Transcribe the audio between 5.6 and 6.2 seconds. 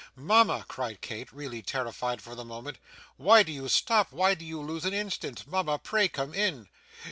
pray